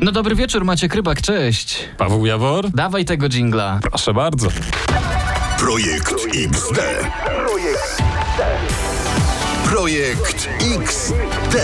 No 0.00 0.12
dobry 0.12 0.34
wieczór, 0.34 0.64
Macie 0.64 0.88
Krybak, 0.88 1.22
cześć. 1.22 1.88
Paweł 1.96 2.26
Jawor? 2.26 2.70
Dawaj 2.70 3.04
tego 3.04 3.28
jingla. 3.28 3.78
Proszę 3.82 4.14
bardzo. 4.14 4.48
Projekt 5.58 6.14
XD. 6.34 6.80
Projekt 7.46 8.02
XD. 8.28 8.42
Projekt 9.70 10.48
XD 10.76 11.56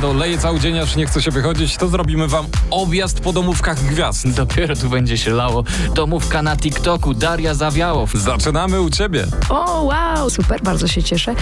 to 0.00 0.12
leje 0.12 0.38
cały 0.38 0.60
dzień, 0.60 0.78
aż 0.78 0.96
nie 0.96 1.06
chce 1.06 1.22
się 1.22 1.30
wychodzić, 1.30 1.76
to 1.76 1.88
zrobimy 1.88 2.28
wam 2.28 2.46
objazd 2.70 3.20
po 3.20 3.32
domówkach 3.32 3.78
gwiazd. 3.78 4.28
Dopiero 4.28 4.76
tu 4.76 4.88
będzie 4.88 5.18
się 5.18 5.30
lało. 5.30 5.64
Domówka 5.94 6.42
na 6.42 6.56
TikToku, 6.56 7.14
Daria 7.14 7.54
Zawiałow. 7.54 8.12
Zaczynamy 8.12 8.80
u 8.80 8.90
ciebie. 8.90 9.26
O, 9.48 9.82
wow, 9.82 10.30
super, 10.30 10.62
bardzo 10.62 10.88
się 10.88 11.02
cieszę. 11.02 11.34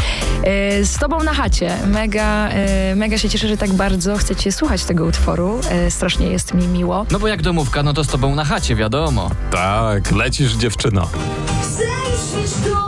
E, 0.43 0.85
z 0.85 0.99
tobą 0.99 1.23
na 1.23 1.35
chacie. 1.35 1.77
Mega, 1.87 2.49
e, 2.49 2.95
mega 2.95 3.19
się 3.19 3.29
cieszę, 3.29 3.49
że 3.49 3.57
tak 3.57 3.73
bardzo 3.73 4.17
chcecie 4.17 4.53
słuchać 4.53 4.85
tego 4.85 5.05
utworu. 5.05 5.61
E, 5.71 5.91
strasznie 5.91 6.27
jest 6.27 6.55
mi 6.55 6.69
miło. 6.69 7.07
No 7.11 7.19
bo 7.19 7.29
jak 7.29 7.43
domówka, 7.43 7.83
no 7.83 7.93
to 7.93 8.05
z 8.05 8.09
tobą 8.09 8.35
na 8.35 8.45
chacie, 8.45 8.77
wiadomo. 8.77 9.31
Tak, 9.51 10.13
lecisz 10.13 10.53
dziewczyno. 10.53 11.09
Chcę 11.63 11.85
już 12.41 12.88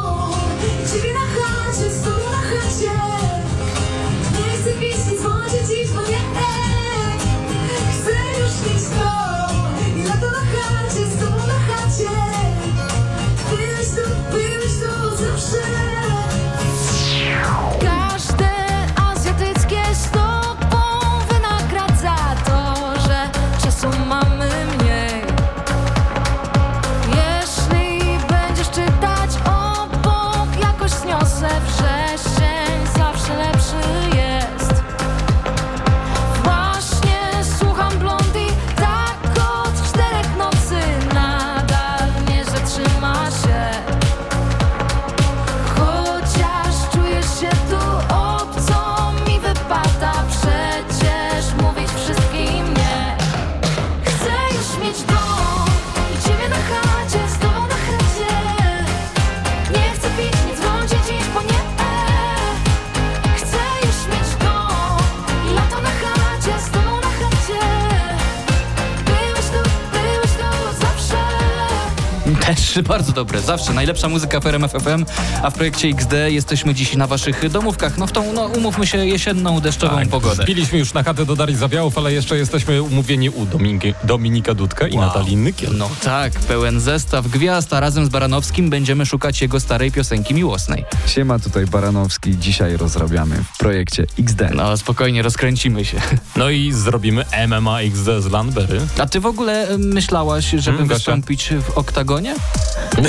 Bardzo 72.89 73.13
dobre, 73.13 73.41
zawsze. 73.41 73.73
Najlepsza 73.73 74.09
muzyka 74.09 74.41
w 74.41 74.47
RMF 74.47 74.73
FM, 74.73 75.05
a 75.43 75.51
w 75.51 75.55
projekcie 75.55 75.89
XD 75.89 76.13
jesteśmy 76.29 76.75
dziś 76.75 76.97
na 76.97 77.07
waszych 77.07 77.51
domówkach. 77.51 77.99
No 77.99 78.07
w 78.07 78.13
tą, 78.13 78.33
no 78.33 78.47
umówmy 78.47 78.87
się, 78.87 79.07
jesienną, 79.07 79.61
deszczową 79.61 80.07
pogodę. 80.07 80.43
Wbiliśmy 80.43 80.79
już 80.79 80.95
na 80.95 81.03
chatę 81.03 81.25
do 81.27 81.37
Darii 81.37 81.57
Zawiałów, 81.57 81.99
ale 81.99 82.13
jeszcze 82.13 82.39
jesteśmy 82.39 82.83
umówieni 82.83 83.31
u 83.31 83.47
Dominiki, 83.47 83.95
Dominika 84.05 84.55
Dudka 84.55 84.89
i 84.89 84.97
Wow. 84.97 85.07
Natalii 85.07 85.37
Nykiel. 85.37 85.77
No 85.77 85.91
tak, 86.03 86.33
pełen 86.33 86.81
zestaw 86.81 87.29
gwiazd, 87.29 87.73
a 87.73 87.81
razem 87.81 88.07
z 88.07 88.09
Baranowskim 88.09 88.71
będziemy 88.71 89.07
szukać 89.07 89.43
jego 89.43 89.61
starej 89.61 89.93
piosenki 89.93 90.35
miłosnej. 90.35 90.85
Siema, 91.07 91.39
tutaj 91.39 91.67
Baranowski. 91.67 92.39
Dzisiaj 92.39 92.77
rozrabiamy 92.77 93.45
w 93.55 93.59
projekcie 93.59 94.07
XD. 94.19 94.41
No 94.55 94.77
spokojnie, 94.77 95.23
rozkręcimy 95.23 95.85
się. 95.85 96.01
No 96.37 96.51
i 96.51 96.73
zrobimy 96.73 97.25
MMA 97.49 97.81
XD 97.81 98.07
z 98.21 98.27
Landberry. 98.27 98.81
A 98.99 99.07
ty 99.07 99.21
w 99.21 99.27
ogóle 99.27 99.69
e, 99.69 99.79
myślałaś, 99.79 100.45
żeby 100.51 100.63
Hmm, 100.79 100.89
wystąpić 100.89 101.51
w 101.69 101.79
oktagonie? 101.79 102.35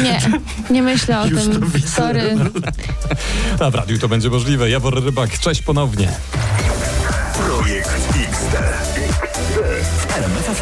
Nie, 0.04 0.20
nie 0.70 0.84
myślę 0.84 1.20
o 1.20 1.24
tym. 1.24 1.72
Sorry. 1.86 2.36
A 3.60 3.70
w 3.70 3.76
radiu 3.76 4.00
to 4.00 4.08
będzie 4.08 4.30
możliwe. 4.30 4.70
Jawor 4.70 5.04
Rybak, 5.04 5.40
cześć 5.40 5.62
ponownie. 5.62 6.12
Projekt 7.34 7.90
XD. 8.30 8.58
W 10.08 10.18
RMF 10.18 10.62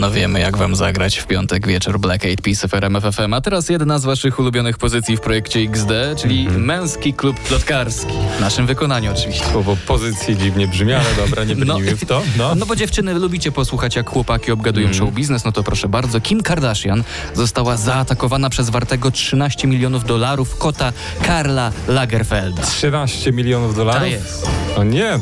No 0.00 0.10
wiemy, 0.10 0.40
jak 0.40 0.56
wam 0.56 0.76
zagrać 0.76 1.18
w 1.18 1.26
piątek 1.26 1.66
wieczór 1.66 1.98
Black 1.98 2.24
Eyed 2.24 2.40
Peas 2.40 2.60
w 2.68 2.74
RMF 2.74 3.04
FM. 3.16 3.34
A 3.34 3.40
teraz 3.40 3.68
jedna 3.68 3.98
z 3.98 4.04
waszych 4.04 4.38
ulubionych 4.38 4.78
pozycji 4.78 5.16
w 5.16 5.20
projekcie 5.20 5.60
XD, 5.60 5.90
czyli 6.16 6.48
męski 6.48 7.14
klub 7.14 7.40
plotkarski. 7.40 8.12
W 8.38 8.40
naszym 8.40 8.66
wykonaniu 8.66 9.12
oczywiście. 9.12 9.46
Słowo 9.46 9.76
pozycji 9.86 10.36
dziwnie 10.36 10.68
brzmi, 10.68 10.92
ale 10.92 11.04
dobra, 11.16 11.44
nie 11.44 11.56
brnijmy 11.64 11.96
w 11.96 12.06
to. 12.06 12.22
No. 12.38 12.54
No 12.54 12.66
bo 12.66 12.76
dziewczyny 12.76 13.14
lubicie 13.14 13.52
posłuchać, 13.52 13.96
jak 13.96 14.10
chłopaki 14.10 14.52
obgadują 14.52 14.86
Mm. 14.86 14.98
show 14.98 15.10
biznes, 15.14 15.44
no 15.44 15.52
to 15.52 15.62
proszę 15.62 15.88
bardzo. 15.88 16.20
Kim 16.20 16.42
Kardashian 16.42 17.04
została 17.34 17.76
zaatakowana 17.76 18.50
przez 18.50 18.70
wartego 18.70 19.10
13 19.10 19.68
milionów 19.68 20.04
dolarów 20.04 20.58
kota 20.58 20.92
Karla 21.22 21.72
Lagerfelda. 21.88 22.62
13 22.62 23.32
milionów 23.32 23.74
dolarów? 23.76 24.02
Tak 24.02 24.10
jest. 24.10 24.46
O 24.76 24.84
nie, 24.84 25.18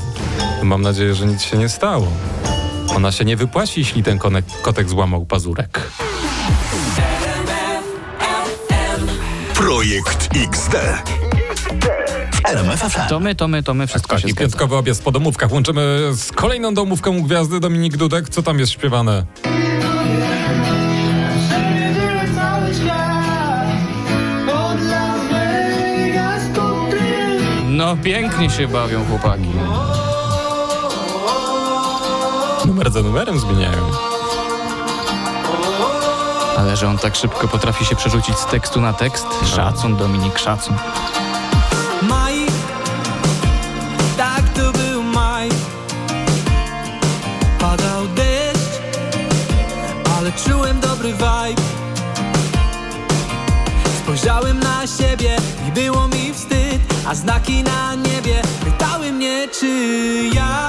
mam 0.63 0.83
nadzieję, 0.83 1.15
że 1.15 1.27
nic 1.27 1.43
się 1.43 1.57
nie 1.57 1.69
stało. 1.69 2.09
Ona 2.99 3.13
się 3.13 3.25
nie 3.25 3.37
wypłaci, 3.37 3.81
jeśli 3.81 4.03
ten 4.03 4.19
konek, 4.19 4.45
kotek 4.63 4.89
złamał 4.89 5.27
pazurek. 5.27 5.81
Projekt 9.55 10.29
XD. 10.37 10.77
To 13.09 13.21
my, 13.21 13.35
to 13.35 13.49
my, 13.49 13.63
to 13.63 13.75
my, 13.75 13.87
wszystko 13.87 14.17
się 14.19 14.23
Tak, 14.23 14.31
i 14.31 14.33
zgadza. 14.33 14.41
piątkowy 14.41 14.77
objazd 14.77 15.03
po 15.03 15.13
domówkach. 15.13 15.53
Łączymy 15.53 16.11
z 16.13 16.33
kolejną 16.33 16.75
domówką 16.75 17.23
gwiazdy 17.23 17.61
Dominik 17.61 17.97
Dudek. 17.97 18.29
Co 18.29 18.43
tam 18.43 18.59
jest 18.59 18.73
śpiewane? 18.73 19.25
No 27.69 27.97
pięknie 27.97 28.51
się 28.51 28.69
bawią 28.69 29.05
chłopaki. 29.05 29.49
Numer 32.79 32.93
za 32.93 33.03
numerem 33.03 33.39
zmieniają. 33.39 33.91
Ale 36.59 36.77
że 36.77 36.89
on 36.89 36.99
tak 36.99 37.17
szybko 37.17 37.49
potrafi 37.49 37.85
się 37.85 37.97
przerzucić 37.97 38.39
z 38.39 38.47
tekstu 38.47 38.81
na 38.81 38.93
tekst. 38.93 39.27
Szacun, 39.45 39.97
Dominik, 39.97 40.39
szacun. 40.39 40.77
Maj, 42.03 42.47
tak 44.17 44.49
to 44.49 44.73
był 44.79 45.03
maj. 45.03 45.49
Padał 47.59 48.07
deszcz, 48.07 48.81
ale 50.19 50.33
czułem 50.33 50.81
dobry 50.81 51.13
vibe. 51.13 51.63
Spojrzałem 54.03 54.61
na 54.61 54.87
siebie 54.87 55.37
i 55.69 55.73
było 55.73 56.09
mi 56.09 56.35
wstyd, 56.35 56.81
a 57.09 57.15
znaki 57.15 57.63
na 57.63 57.95
niebie 57.95 58.43
pytały 58.65 59.13
mnie, 59.13 59.49
czy 59.61 59.67
ja 60.35 60.67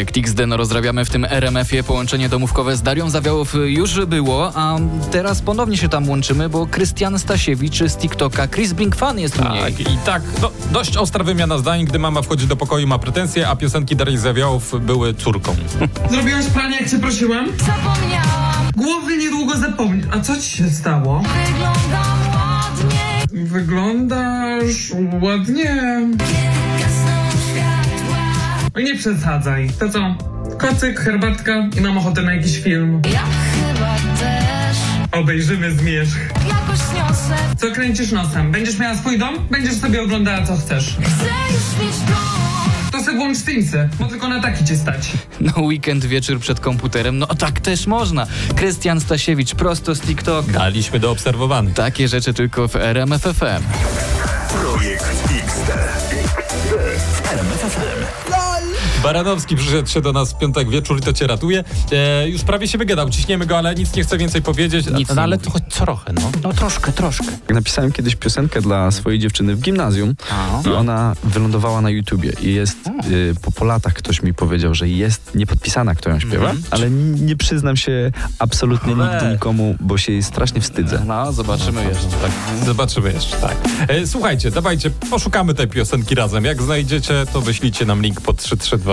Projekt 0.00 0.16
XD 0.16 0.46
no 0.46 0.56
rozrabiamy 0.56 1.04
w 1.04 1.10
tym 1.10 1.24
RMF-ie. 1.24 1.82
Połączenie 1.82 2.28
domówkowe 2.28 2.76
z 2.76 2.82
Darią 2.82 3.10
Zawiałow 3.10 3.54
już 3.64 4.04
było, 4.04 4.52
a 4.54 4.78
teraz 5.10 5.42
ponownie 5.42 5.76
się 5.76 5.88
tam 5.88 6.08
łączymy, 6.08 6.48
bo 6.48 6.66
Krystian 6.66 7.18
Stasiewicz 7.18 7.82
z 7.84 7.96
TikToka, 7.96 8.48
Chris 8.48 8.72
Brink 8.72 8.96
fan 8.96 9.18
jest 9.18 9.38
u 9.38 9.52
niej. 9.52 9.62
Tak, 9.62 9.80
i 9.80 9.98
tak, 10.04 10.22
no, 10.42 10.50
dość 10.72 10.96
ostra 10.96 11.24
wymiana 11.24 11.58
zdań, 11.58 11.84
gdy 11.84 11.98
mama 11.98 12.22
wchodzi 12.22 12.46
do 12.46 12.56
pokoju, 12.56 12.86
ma 12.86 12.98
pretensje, 12.98 13.48
a 13.48 13.56
piosenki 13.56 13.96
Darii 13.96 14.18
Zawiałow 14.18 14.74
były 14.80 15.14
córką. 15.14 15.56
Zrobiłaś 16.10 16.46
pranie, 16.46 16.76
jak 16.76 16.90
cię 16.90 16.98
prosiłem? 16.98 17.46
Zapomniałam, 17.58 18.70
Głowy 18.76 19.16
niedługo 19.16 19.56
zapomnisz. 19.56 20.06
A 20.10 20.20
co 20.20 20.36
ci 20.36 20.50
się 20.50 20.70
stało? 20.70 21.22
wyglądam 21.22 22.18
ładnie 22.34 23.46
Wyglądasz 23.46 24.92
ładnie. 25.22 26.00
Oj, 28.74 28.84
Nie 28.84 28.96
przesadzaj. 28.98 29.70
To 29.78 29.88
co? 29.88 30.14
Kocyk, 30.58 31.00
herbatka 31.00 31.68
i 31.78 31.80
mam 31.80 31.98
ochotę 31.98 32.22
na 32.22 32.34
jakiś 32.34 32.58
film. 32.62 33.02
Ja 33.12 33.20
chyba 33.20 33.96
też 34.20 34.76
Obejrzymy 35.12 35.72
zmierzch. 35.72 36.18
Jakoś 36.48 36.78
niosę 36.96 37.34
Co 37.58 37.70
kręcisz 37.70 38.12
nosem? 38.12 38.52
Będziesz 38.52 38.78
miała 38.78 38.96
swój 38.96 39.18
dom? 39.18 39.34
Będziesz 39.50 39.74
sobie 39.74 40.02
oglądała 40.02 40.46
co 40.46 40.56
chcesz. 40.56 40.96
Chcę 41.00 41.26
już 41.52 41.86
mieć 41.86 41.98
dom 41.98 42.16
To 42.92 43.02
se 43.04 43.12
włącz 43.12 43.42
Teamsy, 43.42 43.88
bo 43.98 44.06
tylko 44.06 44.28
na 44.28 44.42
taki 44.42 44.64
cię 44.64 44.76
stać. 44.76 45.12
No 45.40 45.52
weekend, 45.62 46.04
wieczór 46.04 46.40
przed 46.40 46.60
komputerem, 46.60 47.18
no 47.18 47.26
tak 47.26 47.60
też 47.60 47.86
można. 47.86 48.26
Krystian 48.56 49.00
Stasiewicz 49.00 49.54
prosto 49.54 49.94
z 49.94 50.00
TikToka. 50.00 50.52
Daliśmy 50.52 50.98
do 51.00 51.10
obserwowanych. 51.10 51.74
Takie 51.74 52.08
rzeczy 52.08 52.34
tylko 52.34 52.68
w 52.68 52.76
RMF 52.76 53.22
FM. 53.22 53.62
Projekt 54.60 55.04
XD. 55.44 55.72
W 57.22 57.32
RMF 57.32 57.58
FM. 57.60 58.39
Baranowski 59.02 59.56
przyszedł 59.56 59.88
się 59.88 60.00
do 60.00 60.12
nas 60.12 60.32
w 60.32 60.38
piątek 60.38 60.68
wieczór 60.70 60.98
i 60.98 61.00
to 61.00 61.12
cię 61.12 61.26
ratuje. 61.26 61.64
E, 61.92 62.28
już 62.28 62.42
prawie 62.42 62.68
się 62.68 62.78
wygadał, 62.78 63.10
ciśniemy 63.10 63.46
go, 63.46 63.58
ale 63.58 63.74
nic 63.74 63.94
nie 63.96 64.02
chce 64.02 64.18
więcej 64.18 64.42
powiedzieć. 64.42 64.86
Nic 64.94 65.08
no, 65.14 65.22
ale 65.22 65.38
to 65.38 65.50
choć 65.50 65.62
trochę, 65.70 66.12
no. 66.12 66.30
No 66.42 66.52
troszkę, 66.52 66.92
troszkę. 66.92 67.24
Napisałem 67.48 67.92
kiedyś 67.92 68.16
piosenkę 68.16 68.60
dla 68.60 68.90
swojej 68.90 69.18
dziewczyny 69.18 69.56
w 69.56 69.60
gimnazjum 69.60 70.14
A. 70.30 70.68
i 70.68 70.72
ona 70.72 71.14
wylądowała 71.24 71.80
na 71.80 71.90
YouTubie 71.90 72.32
i 72.42 72.54
jest, 72.54 72.76
y, 73.10 73.34
po, 73.42 73.52
po 73.52 73.64
latach 73.64 73.92
ktoś 73.94 74.22
mi 74.22 74.34
powiedział, 74.34 74.74
że 74.74 74.88
jest 74.88 75.34
niepodpisana, 75.34 75.94
kto 75.94 76.10
ją 76.10 76.20
śpiewa, 76.20 76.52
ale 76.70 76.86
n- 76.86 77.26
nie 77.26 77.36
przyznam 77.36 77.76
się 77.76 78.12
absolutnie 78.38 78.94
Ale. 78.94 79.12
nigdy 79.14 79.32
nikomu, 79.32 79.76
bo 79.80 79.98
się 79.98 80.12
jej 80.12 80.22
strasznie 80.22 80.60
wstydzę. 80.60 81.02
No, 81.06 81.32
zobaczymy 81.32 81.84
jeszcze. 81.84 82.06
Tak, 82.06 82.30
zobaczymy 82.66 83.12
jeszcze, 83.12 83.36
tak. 83.36 83.56
E, 83.88 84.06
słuchajcie, 84.06 84.50
dawajcie, 84.50 84.90
poszukamy 84.90 85.54
tej 85.54 85.68
piosenki 85.68 86.14
razem. 86.14 86.44
Jak 86.44 86.62
znajdziecie, 86.62 87.26
to 87.32 87.40
wyślijcie 87.40 87.84
nam 87.86 88.02
link 88.02 88.20
pod 88.20 88.42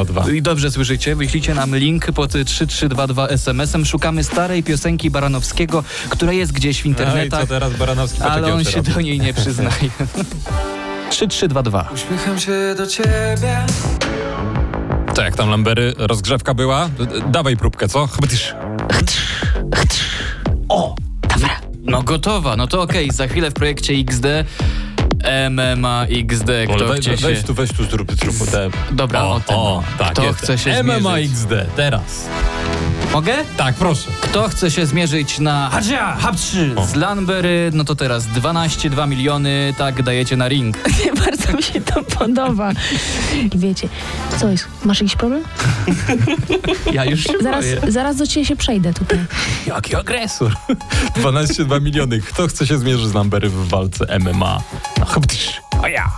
3322. 0.06 0.32
I 0.38 0.42
dobrze 0.42 0.72
słyszycie, 0.72 1.16
wyślijcie 1.16 1.54
nam 1.54 1.76
link 1.76 2.06
pod 2.12 2.32
3322 2.32 3.28
SMS-em. 3.28 3.86
Szukamy 3.86 4.24
starej 4.24 4.64
piosenki 4.64 5.12
Baranowskiego, 5.12 5.84
która 6.10 6.34
jest 6.34 6.52
gdzieś 6.52 6.82
w 6.82 6.86
No 6.86 6.88
i 6.88 6.90
internetach, 6.90 7.42
co 7.42 7.48
teraz 7.48 7.74
Baranowski 7.74 8.22
ale 8.22 8.54
on 8.54 8.64
się 8.64 8.78
robi. 8.78 8.94
do 8.94 9.02
niej 9.02 9.20
nie 9.20 9.34
przyznaje. 9.34 9.72
3322. 11.10 11.90
Uśmiecham 11.94 12.40
się 12.40 12.52
do 12.78 12.88
ciebie. 12.88 13.66
To 15.16 15.22
jak 15.24 15.36
tam 15.36 15.50
Lambery, 15.50 15.94
rozgrzewka 15.98 16.54
była? 16.54 16.90
Dawaj 17.28 17.58
próbkę, 17.58 17.88
co? 17.90 18.08
Chbytysz. 18.08 18.56
O, 20.70 20.96
dobra. 21.34 21.50
No 21.84 22.04
gotowa, 22.04 22.56
no 22.56 22.68
to 22.68 22.82
okej, 22.82 23.12
za 23.12 23.28
chwilę 23.28 23.52
w 23.52 23.54
projekcie 23.54 23.94
XD 23.94 24.26
MMA 25.50 26.06
XD, 26.10 26.50
kto 26.76 26.88
weź, 26.88 27.00
chce 27.00 27.18
się... 27.18 27.28
weź 27.28 27.44
tu, 27.44 27.54
weź 27.54 27.70
tu, 27.74 27.84
zrób, 27.84 28.12
zrób 28.12 28.50
te... 28.52 28.70
Dobra, 28.92 29.24
o, 29.24 29.36
o 29.36 29.40
ten. 29.40 29.56
o, 29.58 29.84
tak, 29.98 30.12
Kto 30.14 30.24
jest. 30.24 30.40
chce 30.40 30.58
się 30.58 30.84
MMA 30.84 31.00
zmierzyć? 31.00 31.32
XD, 31.32 31.52
teraz. 31.76 32.30
Mogę? 33.14 33.34
Tak, 33.58 33.76
proszę. 33.76 34.12
Kto 34.22 34.48
chce 34.50 34.72
się 34.72 34.86
zmierzyć 34.86 35.40
na 35.40 35.70
Hadzia, 35.70 36.16
Haptrzy 36.16 36.76
z 36.88 36.96
Lanbery, 36.96 37.72
no 37.74 37.84
to 37.84 37.96
teraz 37.96 38.26
12, 38.26 38.90
2 38.90 39.06
miliony, 39.08 39.74
tak 39.78 40.04
dajecie 40.04 40.38
na 40.38 40.48
ring. 40.48 40.78
Bardzo 41.48 41.58
mi 41.58 41.64
się 41.64 41.82
to 41.82 42.04
podoba. 42.04 42.72
I 43.54 43.58
wiecie, 43.60 43.90
co 44.40 44.50
jest? 44.50 44.68
Masz 44.86 45.02
jakiś 45.02 45.16
problem? 45.16 45.44
Ja 46.94 47.06
już 47.06 47.24
się 47.24 47.34
Zaraz, 47.42 47.66
boję. 47.66 47.82
zaraz 47.92 48.16
do 48.16 48.28
ciebie 48.28 48.46
się 48.46 48.56
przejdę 48.56 48.94
tutaj. 48.94 49.20
Jaki 49.68 49.96
agresor. 49.96 50.52
12,2 51.24 51.82
miliony. 51.82 52.22
Kto 52.22 52.48
chce 52.48 52.68
się 52.68 52.78
zmierzyć 52.78 53.08
z 53.08 53.14
Lambery 53.14 53.50
w 53.50 53.68
walce 53.70 54.20
MMA? 54.20 54.62
No. 55.00 55.06
A 55.84 55.90
ja. 55.90 56.10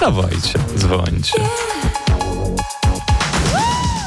Dawajcie, 0.00 0.58
dzwońcie. 0.76 1.32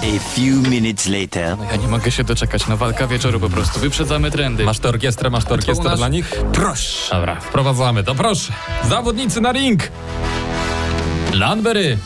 A 0.08 0.20
few 0.20 0.70
minutes 0.70 1.08
later. 1.08 1.58
No 1.58 1.64
ja 1.72 1.76
nie 1.76 1.88
mogę 1.88 2.12
się 2.12 2.24
doczekać, 2.24 2.68
no 2.68 2.78
walka 2.78 3.08
wieczoru 3.08 3.40
po 3.40 3.50
prostu, 3.50 3.80
wyprzedzamy 3.80 4.32
trendy. 4.32 4.64
Masz 4.64 4.80
tę 4.80 4.90
orkiestrę, 4.90 5.30
masz 5.30 5.46
tę 5.46 5.54
orkiestrę 5.54 5.96
dla 5.96 6.08
nich? 6.08 6.34
Proszę. 6.54 7.16
Dobra, 7.16 7.36
wprowadzamy 7.36 8.04
to, 8.04 8.16
proszę. 8.16 8.54
Zawodnicy 8.84 9.42
na 9.42 9.52
ring. 9.52 9.92
Landberry. 11.34 11.98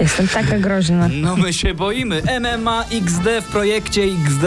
Jestem 0.00 0.28
taka 0.28 0.58
groźna. 0.58 1.08
No 1.12 1.36
my 1.36 1.52
się 1.52 1.74
boimy. 1.74 2.22
MMA 2.40 2.84
XD 2.92 3.24
w 3.40 3.44
projekcie 3.52 4.02
XD. 4.02 4.44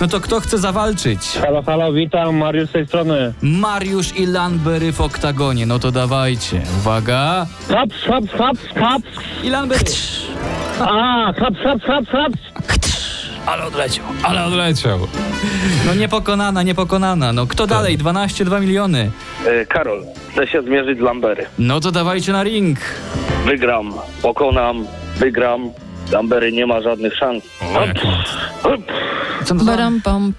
No 0.00 0.08
to 0.08 0.20
kto 0.20 0.40
chce 0.40 0.58
zawalczyć? 0.58 1.20
Halo, 1.40 1.62
halo, 1.62 1.92
witam, 1.92 2.36
Mariusz 2.36 2.68
z 2.68 2.72
tej 2.72 2.86
strony. 2.86 3.34
Mariusz 3.42 4.16
i 4.16 4.26
Lanbery 4.26 4.92
w 4.92 5.00
oktagonie. 5.00 5.66
No 5.66 5.78
to 5.78 5.90
dawajcie. 5.92 6.62
Uwaga. 6.78 7.46
Haps, 7.68 7.96
haps, 8.06 8.30
haps, 8.38 8.60
haps. 8.74 9.06
I 9.44 9.48
Lanbery. 9.50 9.84
A, 10.80 11.32
haps, 11.32 11.58
haps, 11.64 11.82
haps, 11.84 12.08
haps. 12.08 12.38
Ale 13.46 13.64
odleciał. 13.64 14.04
Ale 14.22 14.44
odleciał. 14.44 14.98
No 15.86 15.94
niepokonana, 15.94 16.62
niepokonana. 16.62 17.32
No 17.32 17.46
kto 17.46 17.66
dalej? 17.66 17.98
12, 17.98 18.44
2 18.44 18.60
miliony. 18.60 19.10
E, 19.46 19.66
Karol, 19.66 20.02
chcę 20.32 20.46
się 20.46 20.62
zmierzyć 20.62 20.98
z 20.98 21.02
Lambery. 21.02 21.46
No 21.58 21.80
to 21.80 21.92
dawajcie 21.92 22.32
na 22.32 22.42
ring. 22.42 22.78
Wygram, 23.44 23.94
pokonam, 24.22 24.86
wygram. 25.16 25.70
Lambery 26.12 26.52
nie 26.52 26.66
ma 26.66 26.80
żadnych 26.82 27.14
szans. 27.16 27.44
O, 27.76 27.80
jak. 27.86 27.96
Co 29.44 29.54
to 29.54 29.64
za... 29.64 29.70
Baram, 29.70 30.00
pam, 30.00 30.32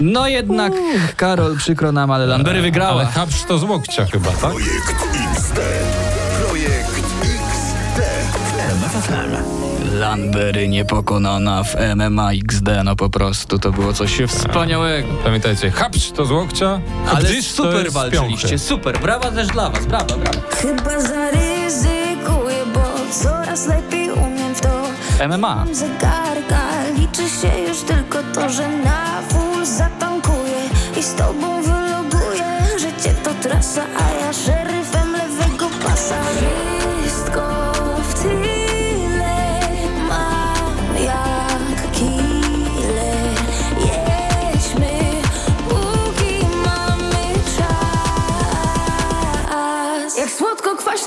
No 0.00 0.28
jednak, 0.28 0.72
Karol, 1.16 1.56
przykro 1.56 1.92
nam, 1.92 2.10
ale 2.10 2.26
Lanbery 2.26 2.62
wygrała. 2.62 2.92
Ale 3.00 3.06
hapsz 3.06 3.44
to 3.44 3.58
z 3.58 3.62
łokcia 3.64 4.04
chyba, 4.04 4.30
tak? 4.30 4.40
Projekt 4.40 5.27
FM. 10.08 10.20
Lanbery 10.20 10.68
niepokonana 10.68 11.64
w 11.64 11.76
MMA 11.96 12.32
XD. 12.32 12.68
No 12.84 12.96
po 12.96 13.10
prostu, 13.10 13.58
to 13.58 13.72
było 13.72 13.92
coś 13.92 14.22
wspaniałego. 14.28 15.08
Pamiętajcie, 15.24 15.70
hapsz 15.70 16.10
to 16.10 16.24
z 16.24 16.30
łokcia, 16.30 16.80
Ale 17.14 17.42
super 17.42 17.92
walczyliście, 17.92 18.58
super. 18.58 18.98
Brawa 19.00 19.30
też 19.30 19.46
dla 19.48 19.70
was, 19.70 19.86
brawa, 19.86 20.16
brawa. 20.16 20.38
Chyba 20.50 21.00
zaryzykuję, 21.00 22.64
bo 22.74 23.12
coraz 23.22 23.66
lepiej 23.66 24.10
umiem 24.10 24.54
w 24.54 24.60
to 24.60 24.82
MMA. 25.28 25.38
Mam 25.38 25.74
zegarka, 25.74 26.60
liczy 26.98 27.22
się 27.22 27.58
już 27.68 27.78
tylko 27.78 28.18
to, 28.34 28.48
że 28.50 28.68
na 28.68 29.22
full 29.28 29.66
zatankuję 29.66 30.60
I 30.98 31.02
z 31.02 31.14
tobą 31.14 31.62
wyloguję, 31.62 32.44
życie 32.78 33.14
to 33.24 33.30
trasa, 33.48 33.82
a 33.82 34.24
ja 34.24 34.32
szeryfem 34.32 35.12
lewego 35.12 35.68
pasa 35.84 36.16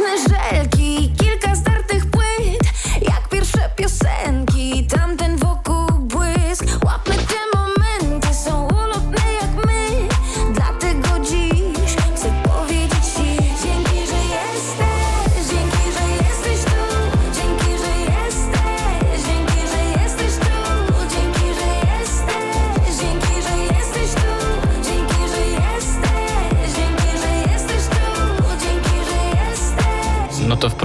Вечный 0.02 0.31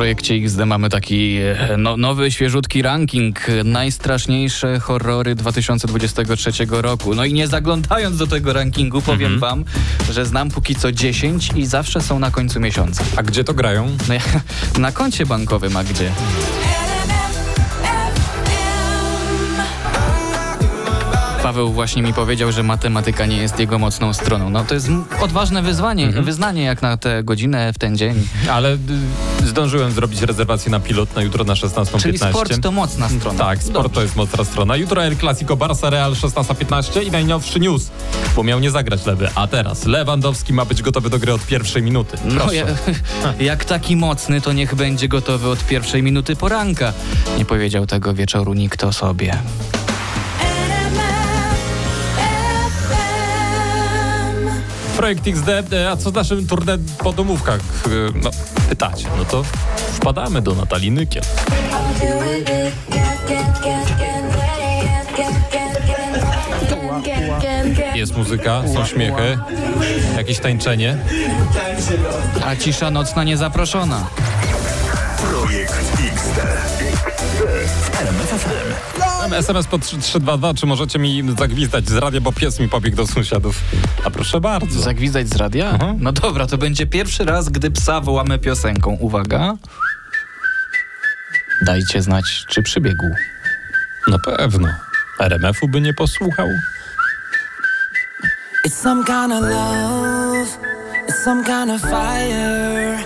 projekcie 0.06 0.34
XD 0.34 0.58
mamy 0.66 0.90
taki 0.90 1.36
e, 1.36 1.76
no, 1.78 1.96
nowy, 1.96 2.30
świeżutki 2.30 2.82
ranking 2.82 3.48
e, 3.48 3.64
najstraszniejsze 3.64 4.80
horrory 4.80 5.34
2023 5.34 6.66
roku. 6.70 7.14
No 7.14 7.25
i 7.25 7.32
nie 7.32 7.48
zaglądając 7.48 8.16
do 8.16 8.26
tego 8.26 8.52
rankingu, 8.52 9.02
powiem 9.02 9.38
wam, 9.38 9.64
że 10.12 10.26
znam 10.26 10.50
póki 10.50 10.75
co 10.75 10.92
10 10.92 11.50
i 11.56 11.66
zawsze 11.66 12.00
są 12.00 12.18
na 12.18 12.30
końcu 12.30 12.60
miesiąca. 12.60 13.04
A 13.16 13.22
gdzie 13.22 13.44
to 13.44 13.54
grają? 13.54 13.96
No 14.08 14.14
ja, 14.14 14.20
na 14.78 14.92
koncie 14.92 15.26
bankowym, 15.26 15.76
a 15.76 15.84
gdzie? 15.84 16.12
Paweł 21.47 21.73
właśnie 21.73 22.03
mi 22.03 22.12
powiedział, 22.15 22.53
że 22.53 22.62
matematyka 22.62 23.26
nie 23.26 23.37
jest 23.37 23.59
jego 23.59 23.79
mocną 23.79 24.12
stroną. 24.12 24.50
No 24.50 24.65
to 24.65 24.75
jest 24.75 24.88
odważne 25.21 25.62
wyzwanie, 25.62 26.05
Mhm. 26.07 26.25
wyznanie 26.25 26.62
jak 26.62 26.83
na 26.83 26.97
tę 26.97 27.25
godzinę 27.25 27.73
w 27.73 27.79
ten 27.79 27.97
dzień. 27.97 28.29
Ale 28.50 28.75
y, 28.75 29.47
zdążyłem 29.47 29.93
zrobić 29.93 30.23
rezerwację 30.23 30.71
na 30.71 30.81
pilot 30.81 31.17
na 31.17 31.23
jutro 31.23 31.45
na 31.45 31.55
16.15. 31.55 32.03
Czyli 32.03 32.19
sport 32.19 32.61
to 32.62 32.73
mocna 32.73 33.09
strona. 33.09 33.38
Tak, 33.38 33.62
sport 33.62 33.95
to 33.95 34.03
jest 34.03 34.17
mocna 34.17 34.45
strona. 34.45 34.76
Jutro 34.76 35.05
El 35.05 35.17
Clasico 35.17 35.57
Barca 35.57 35.91
Real 35.91 36.12
16.15 36.12 37.03
i 37.07 37.11
najnowszy 37.11 37.61
news, 37.61 37.91
bo 38.37 38.43
miał 38.43 38.61
nie 38.61 38.71
zagrać 38.71 39.07
Lewy. 39.07 39.29
A 39.35 39.47
teraz 39.47 39.85
Lewandowski 39.85 40.53
ma 40.53 40.65
być 40.65 40.83
gotowy 40.83 41.11
do 41.11 41.19
gry 41.19 41.33
od 41.33 41.47
pierwszej 41.47 41.83
minuty. 41.83 42.17
No, 42.25 42.35
Proszę. 42.41 42.55
ja, 42.57 42.67
jak 43.53 43.65
taki 43.65 43.97
mocny, 43.97 44.41
to 44.41 44.53
niech 44.53 44.75
będzie 44.75 45.09
gotowy 45.09 45.49
od 45.49 45.67
pierwszej 45.67 46.03
minuty 46.03 46.37
poranka. 46.37 46.93
Nie 47.38 47.45
powiedział 47.45 47.87
tego 47.87 48.15
wieczoru 48.15 48.55
nikt 48.55 48.85
o 48.85 48.93
sobie. 48.93 49.38
Projekt 54.97 55.26
XD, 55.26 55.49
e, 55.73 55.91
a 55.91 55.97
co 55.97 56.11
z 56.11 56.15
naszym 56.15 56.47
turnę 56.47 56.79
po 56.99 57.12
domówkach? 57.12 57.61
E, 57.87 57.88
No, 58.23 58.31
pytacie. 58.69 59.07
No 59.19 59.25
to 59.25 59.43
wpadamy 59.93 60.43
do 60.43 60.55
Natalii 60.55 60.91
Nykiel. 60.91 61.23
Jest 67.95 68.17
muzyka, 68.17 68.62
są 68.75 68.87
śmiechy, 68.87 69.38
jakieś 70.17 70.38
tańczenie. 70.38 70.97
A 72.47 72.57
cisza 72.57 72.91
nocna 72.91 73.25
niezaproszona. 73.25 74.07
Projekt 75.31 75.75
XD. 76.15 76.41
W 77.91 78.00
RMF 78.00 79.05
Mam 79.26 79.35
SMS 79.35 79.66
po 79.66 79.78
3322, 79.78 80.54
czy 80.54 80.66
możecie 80.66 80.99
mi 80.99 81.35
zagwizdać 81.38 81.88
z 81.88 81.97
radia, 81.97 82.21
bo 82.21 82.33
pies 82.33 82.61
mi 82.61 82.68
pobiegł 82.68 82.97
do 82.97 83.06
sąsiadów. 83.06 83.61
A 84.04 84.11
proszę 84.11 84.40
bardzo. 84.40 84.80
Zagwizdać 84.80 85.28
z 85.28 85.37
radia? 85.37 85.71
Mhm. 85.71 85.97
No 86.00 86.12
dobra, 86.12 86.47
to 86.47 86.59
będzie 86.59 86.87
pierwszy 86.87 87.25
raz, 87.25 87.49
gdy 87.49 87.71
psa 87.71 88.00
wołamy 88.00 88.38
piosenką. 88.38 88.90
Uwaga. 88.90 89.54
Dajcie 91.62 92.02
znać, 92.02 92.45
czy 92.49 92.62
przybiegł. 92.62 93.04
Na 94.09 94.18
pewno. 94.18 94.68
RMF-u 95.21 95.68
by 95.68 95.80
nie 95.80 95.95
posłuchał. 95.95 96.49
It's 98.66 98.75
some 98.75 99.04
kind 99.04 99.33
of 99.33 99.40
love, 99.40 100.59
it's 101.09 101.25
some 101.25 101.45
kind 101.45 101.71
of 101.71 101.80
fire. 101.80 102.99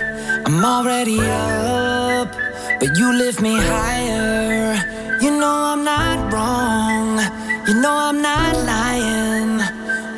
I'm 0.45 0.65
already 0.65 1.17
up, 1.17 2.37
but 2.79 2.97
you 2.97 3.11
lift 3.13 3.41
me 3.41 3.61
higher. 3.61 5.01
You 5.21 5.29
know 5.29 5.73
I'm 5.73 5.83
not 5.83 6.10
wrong, 6.31 7.19
you 7.67 7.73
know 7.81 7.95
I'm 8.09 8.21
not 8.21 8.55
lying. 8.73 9.59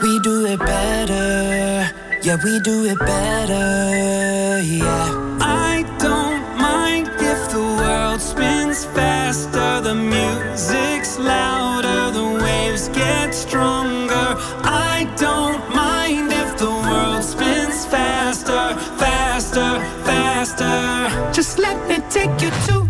We 0.01 0.19
do 0.19 0.45
it 0.45 0.59
better, 0.59 1.89
yeah, 2.21 2.37
we 2.43 2.59
do 2.59 2.85
it 2.85 2.99
better, 2.99 4.59
yeah. 4.61 5.39
I 5.41 5.83
don't 5.97 6.43
mind 6.57 7.07
if 7.19 7.49
the 7.51 7.63
world 7.79 8.21
spins 8.21 8.85
faster, 8.85 9.81
the 9.81 9.95
music's 9.95 11.17
louder, 11.17 12.11
the 12.11 12.43
waves 12.43 12.89
get 12.89 13.33
stronger. 13.33 14.27
I 14.93 15.11
don't 15.17 15.63
mind 15.73 16.31
if 16.31 16.57
the 16.57 16.69
world 16.69 17.23
spins 17.23 17.85
faster, 17.85 18.75
faster, 18.97 19.71
faster. 20.05 21.31
Just 21.33 21.59
let 21.59 21.77
me 21.87 21.97
take 22.09 22.41
you 22.41 22.51
to 22.67 22.82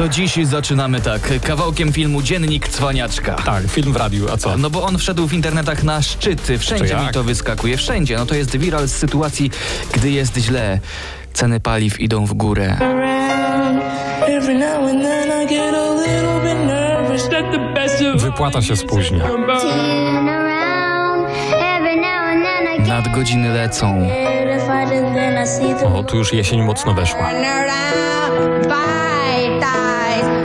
to 0.00 0.08
dziś 0.08 0.34
zaczynamy 0.42 1.00
tak. 1.00 1.40
Kawałkiem 1.42 1.92
filmu 1.92 2.22
Dziennik 2.22 2.68
Cwaniaczka. 2.68 3.34
Tak, 3.34 3.64
film 3.68 3.92
w 3.92 3.96
radiu, 3.96 4.32
a 4.32 4.36
co? 4.36 4.58
No 4.58 4.70
bo 4.70 4.82
on 4.82 4.98
wszedł 4.98 5.26
w 5.26 5.32
internetach 5.32 5.84
na 5.84 6.02
szczyty. 6.02 6.58
Wszędzie 6.58 6.96
mi 6.96 7.08
to 7.12 7.24
wyskakuje. 7.24 7.76
Wszędzie. 7.76 8.16
No 8.16 8.26
to 8.26 8.34
jest 8.34 8.56
viral 8.56 8.88
z 8.88 8.92
sytuacji, 8.92 9.50
gdy 9.92 10.10
jest 10.10 10.36
źle. 10.36 10.80
Ceny 11.32 11.60
paliw 11.60 12.00
idą 12.00 12.26
w 12.26 12.34
górę. 12.34 12.76
Wypłata 18.16 18.62
się 18.62 18.76
spóźnia. 18.76 19.24
Nadgodziny 22.88 23.48
lecą. 23.54 24.08
O, 25.94 26.02
tu 26.02 26.16
już 26.16 26.32
jesień 26.32 26.62
mocno 26.62 26.94
weszła. 26.94 27.30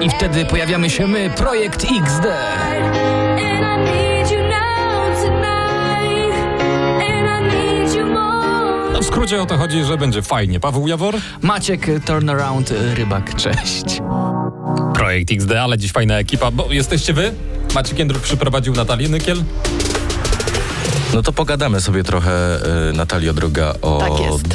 I 0.02 0.10
wtedy 0.10 0.46
pojawiamy 0.46 0.90
się 0.90 1.08
my, 1.08 1.30
projekt 1.30 1.84
XD. 1.84 2.26
No 8.94 9.02
w 9.02 9.06
skrócie 9.06 9.42
o 9.42 9.46
to 9.46 9.58
chodzi, 9.58 9.84
że 9.84 9.98
będzie 9.98 10.22
fajnie. 10.22 10.60
Paweł 10.60 10.88
Jawor? 10.88 11.16
Maciek 11.42 11.88
Turnaround 12.06 12.74
Rybak, 12.94 13.36
cześć. 13.36 14.02
Projekt 14.94 15.32
XD, 15.32 15.52
ale 15.52 15.78
dziś 15.78 15.92
fajna 15.92 16.20
ekipa, 16.20 16.52
bo 16.52 16.68
jesteście 16.72 17.14
wy? 17.14 17.34
Maciek 17.76 18.00
Jędruk 18.00 18.24
przyprowadził 18.24 18.74
Natalię 18.74 19.10
Nykiel. 19.10 19.44
No 21.14 21.22
to 21.22 21.34
pogadamy 21.34 21.82
sobie 21.82 22.04
trochę, 22.04 22.60
y, 22.90 22.94
Natalio 22.94 23.34
droga, 23.34 23.74
o 23.82 23.98
Tak 23.98 24.20
jest. 24.20 24.48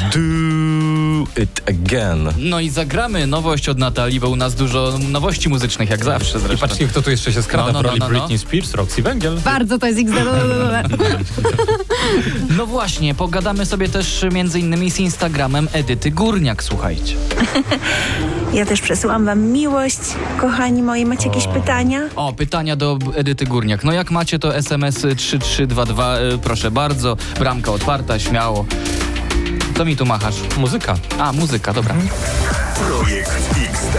Do 1.21 1.41
It 1.41 1.61
Again. 1.69 2.29
No 2.37 2.59
i 2.59 2.69
zagramy 2.69 3.27
nowość 3.27 3.69
od 3.69 3.77
Natalii, 3.77 4.19
bo 4.19 4.29
u 4.29 4.35
nas 4.35 4.55
dużo 4.55 4.99
nowości 5.09 5.49
muzycznych, 5.49 5.89
jak 5.89 6.05
zawsze 6.05 6.37
I 6.37 6.41
zresztą. 6.41 6.67
patrzcie, 6.67 6.87
kto 6.87 7.01
tu 7.01 7.11
jeszcze 7.11 7.33
się 7.33 7.41
skrada 7.43 7.71
No, 7.71 7.73
no, 7.73 7.79
w 7.79 7.85
roli 7.85 7.99
no, 7.99 8.05
no, 8.07 8.13
no. 8.13 8.19
Britney 8.19 8.37
Spears, 8.37 8.73
Roxy 8.73 9.01
Węgiel. 9.01 9.39
Bardzo 9.45 9.79
to 9.79 9.87
jest 9.87 9.99
XD. 9.99 10.15
No 12.57 12.65
właśnie, 12.65 13.15
pogadamy 13.15 13.65
sobie 13.65 13.89
też 13.89 14.25
między 14.31 14.59
innymi 14.59 14.91
z 14.91 14.99
Instagramem 14.99 15.67
Edyty 15.73 16.11
Górniak, 16.11 16.63
słuchajcie. 16.63 17.15
Ja 18.53 18.65
też 18.65 18.81
przesyłam 18.81 19.25
wam 19.25 19.41
miłość, 19.41 19.99
kochani 20.41 20.83
moi. 20.83 21.05
Macie 21.05 21.27
jakieś 21.27 21.47
pytania? 21.47 22.01
O, 22.15 22.33
pytania 22.33 22.75
do 22.75 22.97
Edyty 23.15 23.45
Górniak. 23.45 23.83
No 23.83 23.91
jak 23.91 24.11
macie 24.11 24.39
to 24.39 24.55
SMS 24.55 24.95
3322, 24.95 26.19
y, 26.19 26.37
proszę 26.37 26.71
bardzo. 26.71 27.17
Bramka 27.39 27.71
otwarta, 27.71 28.19
śmiało. 28.19 28.65
To 29.75 29.85
mi 29.85 29.95
tu 29.97 30.05
machasz. 30.05 30.35
Muzyka. 30.57 30.95
A, 31.19 31.33
muzyka, 31.33 31.73
dobra. 31.73 31.95
Projekt 32.87 33.31
XD. 33.71 33.97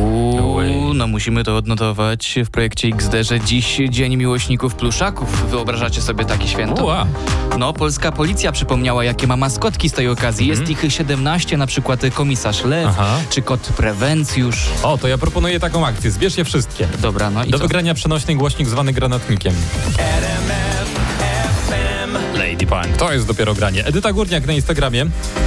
Uuu, 0.00 0.94
no 0.94 1.06
musimy 1.06 1.44
to 1.44 1.56
odnotować 1.56 2.34
w 2.46 2.50
projekcie 2.50 2.88
XD, 2.88 3.12
że 3.20 3.40
dziś 3.40 3.80
Dzień 3.90 4.16
Miłośników 4.16 4.74
Pluszaków. 4.74 5.50
Wyobrażacie 5.50 6.02
sobie 6.02 6.24
takie 6.24 6.48
święto? 6.48 6.84
Ua. 6.84 7.06
No, 7.58 7.72
polska 7.72 8.12
policja 8.12 8.52
przypomniała, 8.52 9.04
jakie 9.04 9.26
ma 9.26 9.36
maskotki 9.36 9.88
z 9.88 9.92
tej 9.92 10.08
okazji. 10.08 10.46
Jest 10.46 10.68
ich 10.68 10.84
17, 10.88 11.56
na 11.56 11.66
przykład 11.66 12.00
komisarz 12.14 12.64
Lew, 12.64 12.86
Mhm. 12.88 13.06
Aha. 13.10 13.18
czy 13.30 13.42
kot 13.42 13.60
Prewencjusz. 13.60 14.66
O, 14.82 14.98
to 14.98 15.08
ja 15.08 15.18
proponuję 15.18 15.60
taką 15.60 15.86
akcję. 15.86 16.10
Zbierz 16.10 16.36
je 16.38 16.44
wszystkie. 16.44 16.88
Dobra, 16.98 17.30
no 17.30 17.44
i 17.44 17.50
Do 17.50 17.58
co? 17.58 17.64
wygrania 17.64 17.94
przenośny 17.94 18.34
głośnik 18.34 18.68
zwany 18.68 18.92
granatnikiem. 18.92 19.54
Lady 22.60 22.66
Punk. 22.66 22.96
To 22.96 23.12
jest 23.12 23.26
dopiero 23.26 23.54
granie. 23.54 23.86
Edyta 23.86 24.12
Górniak 24.12 24.46
na 24.46 24.52
Instagramie. 24.52 25.06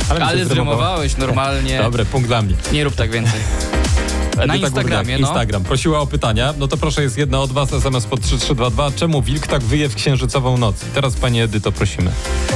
Ale 0.10 0.20
zrymowało. 0.20 0.46
zrymowałeś 0.46 1.17
normalnie. 1.17 1.77
Dobry, 1.84 2.05
punkt 2.05 2.27
dla 2.27 2.41
mnie. 2.41 2.55
Nie 2.72 2.84
rób 2.84 2.96
tak 2.96 3.12
więcej. 3.12 3.39
Edyta 4.38 4.55
Instagramie, 4.55 5.03
Górniak, 5.03 5.22
no. 5.22 5.27
Instagram. 5.27 5.63
Prosiła 5.63 6.00
o 6.00 6.08
pytania. 6.08 6.53
No 6.58 6.67
to 6.67 6.77
proszę, 6.77 7.03
jest 7.03 7.17
jedna 7.17 7.39
od 7.39 7.51
was, 7.51 7.74
SMS 7.74 8.05
pod 8.05 8.22
3322. 8.22 9.00
Czemu 9.00 9.22
wilk 9.22 9.48
tak 9.48 9.63
wyje 9.63 9.89
w 9.89 9.96
księżycową 9.96 10.58
noc? 10.58 10.84
I 10.84 10.96
teraz 10.96 11.15
pani 11.15 11.41
Edyto 11.41 11.72
prosimy. 11.72 12.12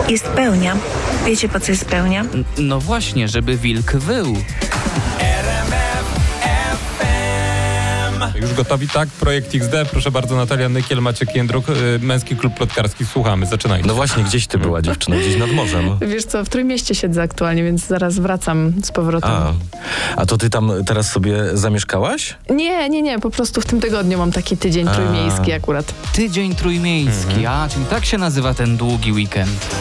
Jest 0.09 0.25
pełnia. 0.25 0.75
Wiecie 1.25 1.49
po 1.49 1.59
co 1.59 1.71
jest 1.71 1.85
pełnia? 1.85 2.25
No 2.57 2.79
właśnie, 2.79 3.27
żeby 3.27 3.57
wilk 3.57 3.95
wył. 3.95 4.37
Już 8.41 8.53
gotowi? 8.53 8.87
Tak, 8.87 9.09
projekt 9.09 9.55
XD. 9.55 9.73
Proszę 9.91 10.11
bardzo, 10.11 10.35
Natalia 10.35 10.69
Nykiel, 10.69 11.01
Maciek 11.01 11.35
Jędruk, 11.35 11.69
y, 11.69 11.73
Męski 12.01 12.35
Klub 12.35 12.53
Plotkarski. 12.53 13.05
Słuchamy, 13.05 13.45
zaczynajcie. 13.45 13.87
No 13.87 13.93
właśnie, 13.95 14.23
gdzieś 14.23 14.47
ty 14.47 14.57
była 14.57 14.81
dziewczyna, 14.81 15.15
gdzieś 15.17 15.35
nad 15.37 15.51
morzem. 15.51 15.89
Wiesz 16.01 16.25
co, 16.25 16.45
w 16.45 16.49
Trójmieście 16.49 16.95
siedzę 16.95 17.21
aktualnie, 17.21 17.63
więc 17.63 17.87
zaraz 17.87 18.19
wracam 18.19 18.73
z 18.83 18.91
powrotem. 18.91 19.31
A, 19.31 19.53
a 20.15 20.25
to 20.25 20.37
ty 20.37 20.49
tam 20.49 20.71
teraz 20.85 21.11
sobie 21.11 21.43
zamieszkałaś? 21.53 22.35
Nie, 22.49 22.89
nie, 22.89 23.01
nie, 23.01 23.19
po 23.19 23.29
prostu 23.29 23.61
w 23.61 23.65
tym 23.65 23.81
tygodniu 23.81 24.17
mam 24.17 24.31
taki 24.31 24.57
tydzień 24.57 24.87
A. 24.87 24.93
trójmiejski 24.95 25.53
akurat. 25.53 25.93
Tydzień 26.13 26.55
trójmiejski, 26.55 27.45
a 27.45 27.67
czyli 27.73 27.85
tak 27.85 28.05
się 28.05 28.17
nazywa 28.17 28.53
ten 28.53 28.77
długi 28.77 29.11
weekend. 29.11 29.75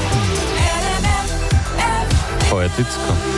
Poetycko. 2.50 3.35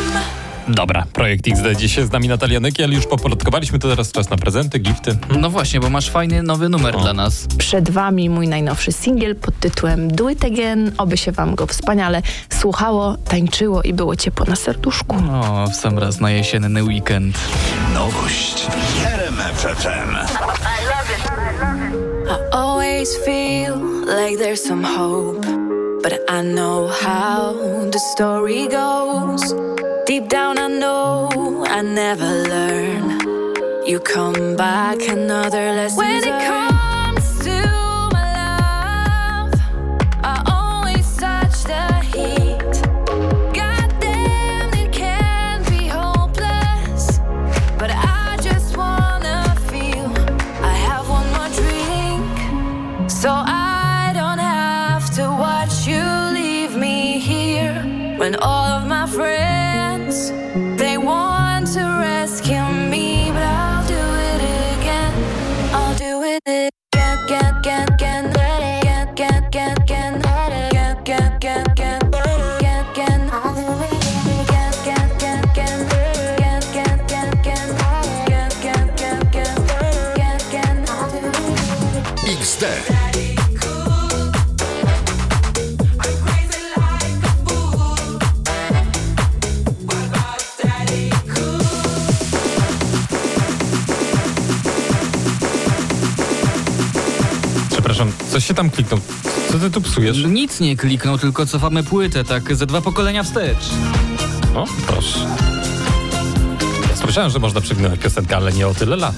Dobra, 0.68 1.06
projekt 1.12 1.48
XD. 1.48 1.64
Dzisiaj 1.76 2.06
z 2.06 2.12
nami 2.12 2.28
Natalia 2.28 2.60
Nykiel. 2.60 2.92
Już 2.92 3.06
poplotkowaliśmy, 3.06 3.78
to 3.78 3.88
teraz 3.88 4.12
czas 4.12 4.30
na 4.30 4.37
prezenty, 4.37 4.78
gifty. 4.78 5.18
No 5.40 5.50
właśnie, 5.50 5.80
bo 5.80 5.90
masz 5.90 6.10
fajny 6.10 6.42
nowy 6.42 6.68
numer 6.68 6.96
dla 6.96 7.12
nas. 7.12 7.46
Przed 7.58 7.90
wami 7.90 8.30
mój 8.30 8.48
najnowszy 8.48 8.92
singiel 8.92 9.37
pod 9.37 9.58
tytułem 9.60 10.08
Do 10.08 10.30
It 10.30 10.44
Again. 10.44 10.92
Oby 10.98 11.16
się 11.16 11.32
wam 11.32 11.54
go 11.54 11.66
wspaniale 11.66 12.22
słuchało, 12.52 13.16
tańczyło 13.28 13.82
i 13.82 13.92
było 13.94 14.16
ciepło 14.16 14.46
na 14.46 14.56
serduszku. 14.56 15.16
O, 15.16 15.66
w 15.66 15.75
sam 15.75 15.98
raz 15.98 16.20
na 16.20 16.30
jesienny 16.30 16.84
weekend. 16.84 17.38
Nowość 17.94 18.66
RMFFM. 19.14 20.16
I 22.26 22.54
always 22.56 23.16
feel 23.25 23.76
like 24.06 24.38
there's 24.38 24.68
some 24.68 24.84
hope, 24.84 25.46
but 26.02 26.12
I 26.30 26.42
know 26.54 26.90
how 26.90 27.54
the 27.90 27.98
story 28.14 28.68
goes. 28.68 29.54
Deep 30.09 30.27
down, 30.27 30.57
I 30.57 30.69
know 30.69 31.67
I 31.67 31.83
never 31.83 32.25
learn. 32.25 33.21
You 33.87 34.00
come 34.00 34.57
back, 34.57 35.03
another 35.07 35.73
lesson. 35.73 35.99
When 35.99 36.25
it 36.25 36.47
comes 36.47 36.77
Przepraszam, 97.99 98.31
coś 98.31 98.47
się 98.47 98.55
tam 98.55 98.71
kliknął. 98.71 99.00
Co 99.52 99.59
ty 99.59 99.71
tu 99.71 99.81
psujesz? 99.81 100.25
Nic 100.25 100.61
nie 100.61 100.76
kliknął, 100.76 101.19
tylko 101.19 101.47
cofamy 101.47 101.83
płytę, 101.83 102.25
tak 102.25 102.57
ze 102.57 102.67
dwa 102.67 102.81
pokolenia 102.81 103.23
wstecz. 103.23 103.71
O, 104.55 104.64
proszę. 104.87 105.19
Słyszałem, 106.95 107.31
że 107.31 107.38
można 107.38 107.61
przegnąć 107.61 108.01
piosenkę, 108.01 108.37
ale 108.37 108.53
nie 108.53 108.68
o 108.68 108.75
tyle 108.75 108.96
lat. 108.96 109.14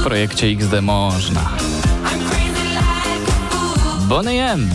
W 0.00 0.04
projekcie 0.04 0.46
XD 0.46 0.82
można. 0.82 1.50
Bonnie 4.08 4.52
M. 4.52 4.70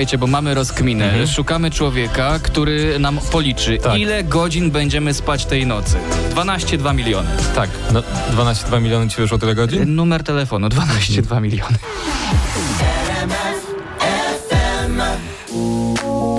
Czekajcie, 0.00 0.18
bo 0.18 0.26
mamy 0.26 0.54
rozkminę. 0.54 1.26
Szukamy 1.26 1.70
człowieka, 1.70 2.38
który 2.42 2.98
nam 2.98 3.18
policzy, 3.32 3.78
Tak. 3.78 3.98
ile 3.98 4.24
godzin 4.24 4.70
będziemy 4.70 5.14
spać 5.14 5.44
tej 5.44 5.66
nocy. 5.66 5.96
12,2 6.34 6.94
miliony. 6.94 7.28
Tak, 7.54 7.70
no 7.92 8.02
12,2 8.36 8.82
miliony 8.82 9.10
ci 9.10 9.16
wyszło 9.16 9.38
tyle 9.38 9.54
godzin? 9.54 9.94
Numer 9.94 10.22
telefonu 10.24 10.68
12,2 10.68 11.40
miliony. 11.40 11.78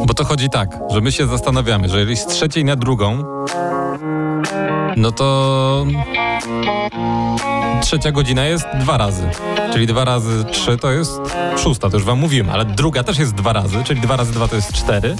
Bo 0.05 0.13
to 0.13 0.25
chodzi 0.25 0.49
tak, 0.49 0.69
że 0.93 1.01
my 1.01 1.11
się 1.11 1.27
zastanawiamy, 1.27 1.89
że 1.89 1.99
jeżeli 1.99 2.17
z 2.17 2.25
trzeciej 2.25 2.65
na 2.65 2.75
drugą, 2.75 3.23
no 4.97 5.11
to 5.11 5.85
trzecia 7.81 8.11
godzina 8.11 8.45
jest 8.45 8.65
dwa 8.79 8.97
razy. 8.97 9.29
Czyli 9.73 9.87
dwa 9.87 10.05
razy 10.05 10.45
trzy 10.51 10.77
to 10.77 10.91
jest 10.91 11.11
szósta, 11.57 11.89
to 11.89 11.97
już 11.97 12.05
wam 12.05 12.19
mówiłem, 12.19 12.49
ale 12.49 12.65
druga 12.65 13.03
też 13.03 13.17
jest 13.19 13.33
dwa 13.35 13.53
razy, 13.53 13.83
czyli 13.83 14.01
dwa 14.01 14.15
razy 14.17 14.31
dwa 14.33 14.47
to 14.47 14.55
jest 14.55 14.73
cztery. 14.73 15.15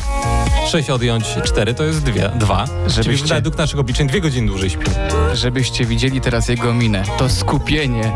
Sześć 0.68 0.90
odjąć 0.90 1.26
cztery 1.44 1.74
to 1.74 1.84
jest 1.84 2.04
dwie, 2.04 2.30
dwa. 2.36 2.66
Czyli 2.84 3.04
Żebyście- 3.04 3.34
według 3.36 3.58
naszych 3.58 3.80
obliczeń 3.80 4.08
dwie 4.08 4.22
godziny 4.22 4.48
dłużej 4.48 4.70
śpi. 4.70 4.92
Żebyście 5.34 5.86
widzieli 5.86 6.22
teraz 6.22 6.48
jego 6.48 6.74
minę. 6.74 7.04
To 7.18 7.30
skupienie. 7.30 8.12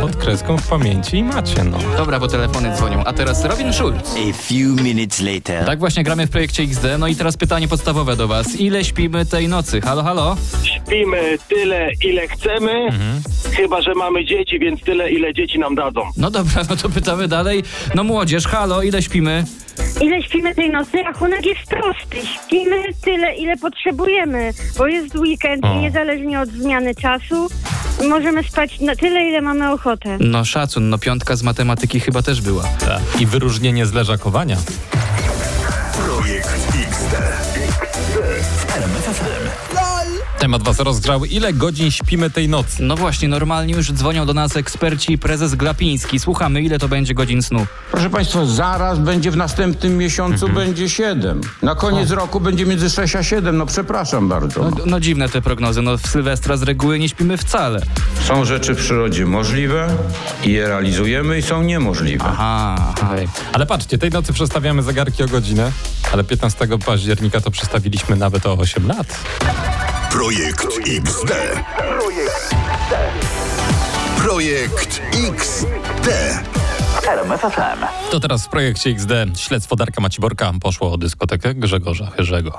Pod 0.00 0.16
kreską 0.16 0.58
w 0.58 0.68
pamięci 0.68 1.16
i 1.16 1.24
macie, 1.24 1.64
no. 1.64 1.78
Dobra, 1.96 2.20
bo 2.20 2.28
telefony 2.28 2.76
dzwonią. 2.76 3.04
A 3.04 3.12
teraz 3.12 3.44
Robin 3.44 3.72
Schulz. 3.72 4.14
A 4.16 4.32
few 4.32 4.82
minutes 4.82 5.20
later. 5.20 5.66
Tak 5.66 5.78
właśnie 5.78 6.04
gramy 6.04 6.26
w 6.26 6.30
projekcie 6.30 6.62
XD. 6.62 6.84
No 6.98 7.06
i 7.08 7.16
teraz 7.16 7.36
pytanie 7.36 7.68
podstawowe 7.68 8.16
do 8.16 8.28
was. 8.28 8.60
Ile 8.60 8.84
śpimy 8.84 9.26
tej 9.26 9.48
nocy? 9.48 9.80
Halo, 9.80 10.02
halo? 10.02 10.36
Śpimy 10.62 11.38
tyle, 11.48 11.88
ile 12.04 12.28
chcemy, 12.28 12.88
chyba 13.52 13.82
że 13.82 13.94
mamy 13.94 14.24
dzieci, 14.24 14.58
więc 14.58 14.80
tyle, 14.80 15.10
ile 15.10 15.34
dzieci 15.34 15.58
nam 15.58 15.74
dadzą. 15.74 16.00
No 16.16 16.30
dobra, 16.30 16.62
no 16.70 16.76
to 16.76 16.88
pytamy 16.88 17.28
dalej. 17.28 17.62
No 17.94 18.04
młodzież, 18.04 18.46
halo, 18.46 18.82
ile 18.82 19.02
śpimy? 19.02 19.44
Ile 20.00 20.22
śpimy 20.22 20.54
tej 20.54 20.70
nocy? 20.70 21.02
Rachunek 21.02 21.46
jest 21.46 21.66
prosty. 21.70 22.16
Śpimy 22.46 22.82
tyle, 23.04 23.34
ile 23.36 23.56
potrzebujemy, 23.56 24.52
bo 24.78 24.86
jest 24.86 25.14
weekend 25.14 25.64
O. 25.64 25.74
i 25.74 25.76
niezależnie 25.76 26.40
od 26.40 26.48
zmiany 26.48 26.94
czasu 26.94 27.48
możemy 28.08 28.44
spać 28.44 28.80
na 28.80 28.96
tyle, 28.96 29.24
ile 29.24 29.40
mamy 29.40 29.72
ochotę. 29.72 30.18
No 30.20 30.44
szacun, 30.44 30.88
no 30.88 30.98
piątka 30.98 31.36
z 31.36 31.42
matematyki 31.42 32.00
chyba 32.00 32.22
też 32.22 32.40
była. 32.40 32.62
Tak. 32.64 33.20
I 33.20 33.26
wyróżnienie 33.26 33.86
z 33.86 33.92
leżakowania. 33.92 34.56
Projekt 36.04 36.68
XD. 36.88 37.16
Temat 40.46 40.62
was 40.62 40.80
rozgrzał. 40.80 41.24
Ile 41.24 41.52
godzin 41.52 41.90
śpimy 41.90 42.30
tej 42.30 42.48
nocy? 42.48 42.82
No 42.82 42.96
właśnie, 42.96 43.28
normalnie 43.28 43.74
już 43.74 43.92
dzwonią 43.92 44.26
do 44.26 44.34
nas 44.34 44.56
eksperci 44.56 45.12
i 45.12 45.18
prezes 45.18 45.54
Glapiński. 45.54 46.20
Słuchamy, 46.20 46.62
ile 46.62 46.78
to 46.78 46.88
będzie 46.88 47.14
godzin 47.14 47.42
snu. 47.42 47.66
Proszę 47.90 48.10
Państwa, 48.10 48.44
zaraz 48.44 48.98
będzie 48.98 49.30
w 49.30 49.36
następnym 49.36 49.98
miesiącu 49.98 50.48
będzie 50.48 50.88
7. 50.88 51.40
Na 51.62 51.74
koniec 51.74 52.10
roku 52.10 52.40
będzie 52.40 52.66
między 52.66 52.90
6 52.90 53.16
a 53.16 53.22
7. 53.22 53.56
No 53.56 53.66
przepraszam 53.66 54.28
bardzo. 54.28 54.62
No, 54.62 54.76
no 54.86 55.00
dziwne 55.00 55.28
te 55.28 55.42
prognozy, 55.42 55.82
no 55.82 55.98
w 55.98 56.06
Sylwestra 56.06 56.56
z 56.56 56.62
reguły 56.62 56.98
nie 56.98 57.08
śpimy 57.08 57.36
wcale. 57.36 57.82
Są 58.24 58.44
rzeczy 58.44 58.74
w 58.74 58.78
przyrodzie 58.78 59.26
możliwe 59.26 59.88
i 60.44 60.52
je 60.52 60.68
realizujemy 60.68 61.38
i 61.38 61.42
są 61.42 61.62
niemożliwe. 61.62 62.24
Aha. 62.28 62.92
Ale 63.52 63.66
patrzcie, 63.66 63.98
tej 63.98 64.10
nocy 64.10 64.32
przestawiamy 64.32 64.82
zegarki 64.82 65.22
o 65.22 65.26
godzinę, 65.26 65.72
ale 66.12 66.24
15 66.24 66.68
października 66.86 67.40
to 67.40 67.50
przestawiliśmy 67.50 68.16
nawet 68.16 68.46
o 68.46 68.52
8 68.52 68.88
lat. 68.88 69.06
Projekt 70.16 70.80
XD. 70.86 71.32
Projekt 74.18 75.02
XD. 75.30 76.08
To 78.10 78.20
teraz 78.20 78.46
w 78.46 78.48
projekcie 78.48 78.90
XD 78.90 79.10
śledztwo 79.36 79.76
Darka 79.76 80.00
Maciborka 80.00 80.52
poszło 80.60 80.92
o 80.92 80.98
dyskotekę 80.98 81.54
Grzegorza 81.54 82.10
Chyrzego. 82.16 82.58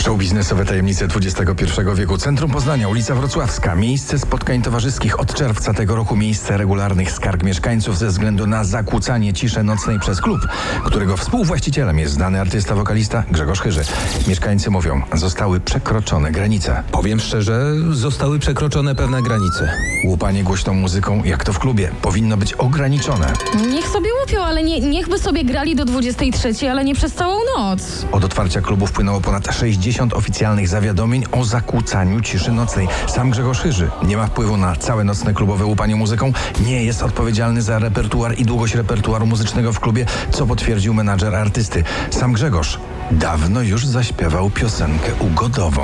Show 0.00 0.18
biznesowe 0.18 0.64
tajemnice 0.64 1.04
XXI 1.04 1.64
wieku. 1.94 2.18
Centrum 2.18 2.50
Poznania, 2.50 2.88
ulica 2.88 3.14
Wrocławska. 3.14 3.74
Miejsce 3.74 4.18
spotkań 4.18 4.62
towarzyskich 4.62 5.20
od 5.20 5.34
czerwca 5.34 5.74
tego 5.74 5.96
roku. 5.96 6.16
Miejsce 6.16 6.56
regularnych 6.56 7.12
skarg 7.12 7.42
mieszkańców 7.42 7.98
ze 7.98 8.08
względu 8.08 8.46
na 8.46 8.64
zakłócanie 8.64 9.32
ciszy 9.32 9.62
nocnej 9.62 10.00
przez 10.00 10.20
klub, 10.20 10.40
którego 10.84 11.16
współwłaścicielem 11.16 11.98
jest 11.98 12.14
znany 12.14 12.40
artysta, 12.40 12.74
wokalista 12.74 13.24
Grzegorz 13.30 13.60
Chyży. 13.60 13.80
Mieszkańcy 14.28 14.70
mówią, 14.70 15.02
zostały 15.14 15.60
przekroczone 15.60 16.32
granice. 16.32 16.82
Powiem 16.92 17.20
szczerze, 17.20 17.74
zostały 17.90 18.38
przekroczone 18.38 18.94
pewne 18.94 19.22
granice. 19.22 19.72
Łupanie 20.04 20.44
głośną 20.44 20.74
muzyką, 20.74 21.22
jak 21.24 21.44
to 21.44 21.52
w 21.52 21.58
klubie, 21.58 21.90
powinno 22.02 22.36
być 22.36 22.52
ograniczone. 22.52 23.32
Niech 23.70 23.88
sobie 23.88 24.10
łupią, 24.20 24.42
ale 24.42 24.64
nie, 24.64 24.80
niechby 24.80 25.18
sobie 25.18 25.44
grali 25.44 25.76
do 25.76 25.84
23, 25.84 26.70
ale 26.70 26.84
nie 26.84 26.94
przez 26.94 27.12
całą 27.12 27.43
noc. 27.56 28.06
Od 28.12 28.24
otwarcia 28.24 28.60
klubu 28.60 28.86
wpłynęło 28.86 29.20
ponad 29.20 29.54
60 29.54 30.14
oficjalnych 30.14 30.68
zawiadomień 30.68 31.24
o 31.32 31.44
zakłócaniu 31.44 32.20
ciszy 32.20 32.52
nocnej. 32.52 32.88
Sam 33.06 33.30
Grzegorz 33.30 33.60
Chyży 33.60 33.90
nie 34.02 34.16
ma 34.16 34.26
wpływu 34.26 34.56
na 34.56 34.76
całe 34.76 35.04
nocne 35.04 35.34
klubowe 35.34 35.64
łupanie 35.64 35.96
muzyką, 35.96 36.32
nie 36.66 36.84
jest 36.84 37.02
odpowiedzialny 37.02 37.62
za 37.62 37.78
repertuar 37.78 38.38
i 38.38 38.44
długość 38.44 38.74
repertuaru 38.74 39.26
muzycznego 39.26 39.72
w 39.72 39.80
klubie, 39.80 40.06
co 40.30 40.46
potwierdził 40.46 40.94
menadżer 40.94 41.34
artysty. 41.34 41.84
Sam 42.10 42.32
Grzegorz 42.32 42.78
dawno 43.10 43.62
już 43.62 43.86
zaśpiewał 43.86 44.50
piosenkę 44.50 45.14
ugodową. 45.20 45.82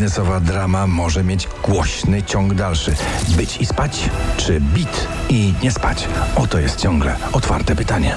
Biznesowa 0.00 0.40
drama 0.40 0.86
może 0.86 1.24
mieć 1.24 1.48
głośny 1.62 2.22
ciąg 2.22 2.54
dalszy. 2.54 2.94
Być 3.36 3.56
i 3.56 3.66
spać, 3.66 4.10
czy 4.36 4.60
bit 4.60 5.08
i 5.28 5.54
nie 5.62 5.70
spać? 5.70 6.08
Oto 6.36 6.58
jest 6.58 6.80
ciągle 6.80 7.16
otwarte 7.32 7.76
pytanie. 7.76 8.14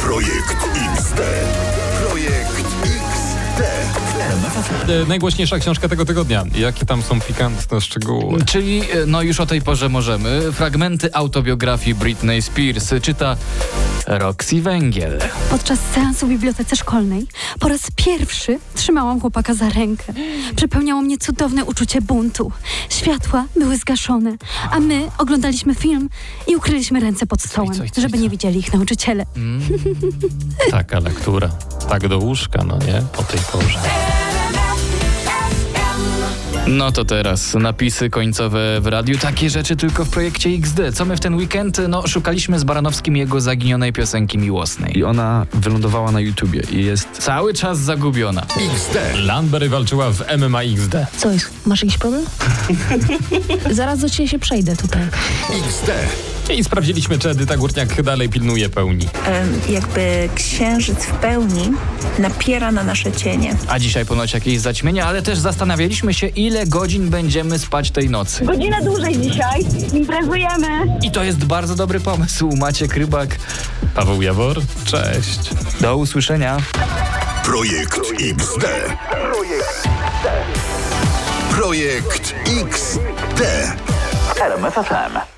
Projekt 0.00 0.56
XD. 0.96 1.20
Projekt 2.08 2.60
XD. 2.82 2.93
E, 4.88 5.06
Najgłośniejsza 5.08 5.58
książka 5.58 5.88
tego 5.88 6.04
tygodnia. 6.04 6.44
Jakie 6.54 6.86
tam 6.86 7.02
są 7.02 7.20
pikantne 7.20 7.80
szczegóły? 7.80 8.44
Czyli, 8.44 8.80
e, 8.80 9.06
no 9.06 9.22
już 9.22 9.40
o 9.40 9.46
tej 9.46 9.62
porze 9.62 9.88
możemy. 9.88 10.52
Fragmenty 10.52 11.14
autobiografii 11.14 11.94
Britney 11.94 12.42
Spears 12.42 12.90
czyta 13.02 13.36
Roxy 14.06 14.62
Węgiel. 14.62 15.18
Podczas 15.50 15.78
seansu 15.94 16.26
w 16.26 16.28
bibliotece 16.30 16.76
szkolnej 16.76 17.26
po 17.60 17.68
raz 17.68 17.80
pierwszy 17.96 18.58
trzymałam 18.74 19.20
chłopaka 19.20 19.54
za 19.54 19.68
rękę. 19.68 20.12
Przepełniało 20.56 21.02
mnie 21.02 21.18
cudowne 21.18 21.64
uczucie 21.64 22.00
buntu. 22.00 22.52
Światła 22.88 23.44
były 23.56 23.76
zgaszone, 23.76 24.36
a 24.70 24.80
my 24.80 25.02
oglądaliśmy 25.18 25.74
film 25.74 26.08
i 26.46 26.56
ukryliśmy 26.56 27.00
ręce 27.00 27.26
pod 27.26 27.42
stołem, 27.42 27.74
żeby 27.98 28.18
nie 28.18 28.30
widzieli 28.30 28.58
ich 28.58 28.72
nauczyciele. 28.72 29.26
Taka 30.70 31.00
lektura. 31.00 31.48
Tak 31.88 32.08
do 32.08 32.18
łóżka, 32.18 32.64
no 32.64 32.78
nie? 32.78 33.02
O 33.18 33.22
tej 33.22 33.40
porze. 33.52 33.78
No 36.66 36.92
to 36.92 37.04
teraz 37.04 37.54
napisy 37.54 38.10
końcowe 38.10 38.80
w 38.80 38.86
radiu. 38.86 39.18
Takie 39.18 39.50
rzeczy 39.50 39.76
tylko 39.76 40.04
w 40.04 40.10
projekcie 40.10 40.50
XD. 40.50 40.80
Co 40.94 41.04
my 41.04 41.16
w 41.16 41.20
ten 41.20 41.34
weekend? 41.34 41.80
No, 41.88 42.06
szukaliśmy 42.06 42.58
z 42.58 42.64
Baranowskim 42.64 43.16
jego 43.16 43.40
zaginionej 43.40 43.92
piosenki 43.92 44.38
miłosnej. 44.38 44.98
I 44.98 45.04
ona 45.04 45.46
wylądowała 45.54 46.12
na 46.12 46.20
YouTubie 46.20 46.62
i 46.70 46.84
jest... 46.84 47.08
Cały 47.12 47.54
czas 47.54 47.78
zagubiona. 47.78 48.46
XD. 48.72 48.98
Landberry 49.26 49.68
walczyła 49.68 50.10
w 50.10 50.22
MMA 50.38 50.62
XD. 50.62 50.96
Co 51.16 51.30
jest? 51.30 51.50
Masz 51.66 51.82
jakiś 51.82 51.98
problem? 51.98 52.24
Zaraz 53.70 53.98
do 54.00 54.10
ciebie 54.10 54.28
się 54.28 54.38
przejdę 54.38 54.76
tutaj. 54.76 55.02
XD. 55.66 55.90
I 56.50 56.64
sprawdziliśmy, 56.64 57.18
czy 57.18 57.30
Edyta 57.30 57.56
Górniak 57.56 58.02
dalej 58.02 58.28
pilnuje 58.28 58.68
pełni. 58.68 59.08
Jakby 59.68 60.28
księżyc 60.34 60.98
w 60.98 61.10
pełni 61.12 61.72
napiera 62.18 62.72
na 62.72 62.84
nasze 62.84 63.12
cienie. 63.12 63.56
A 63.68 63.78
dzisiaj 63.78 64.06
ponoć 64.06 64.34
jakieś 64.34 64.60
zaćmienie, 64.60 65.04
ale 65.04 65.22
też 65.22 65.38
zastanawialiśmy 65.38 66.14
się, 66.14 66.26
ile 66.26 66.66
godzin 66.66 67.10
będziemy 67.10 67.58
spać 67.58 67.90
tej 67.90 68.10
nocy. 68.10 68.44
Godzinę 68.44 68.82
dłużej 68.84 69.18
dzisiaj. 69.18 69.60
Imprezujemy. 69.92 70.68
I 71.02 71.10
to 71.10 71.24
jest 71.24 71.44
bardzo 71.44 71.74
dobry 71.74 72.00
pomysł. 72.00 72.56
Maciek 72.56 72.94
Rybak. 72.96 73.36
Paweł 73.94 74.22
Jawor, 74.22 74.60
cześć. 74.84 75.40
Do 75.80 75.96
usłyszenia. 75.96 76.56
Projekt 77.44 78.00
XD. 78.20 78.64
Projekt 81.50 82.34
XD. 82.46 83.42
RMF 84.40 84.74
FM. 84.74 85.33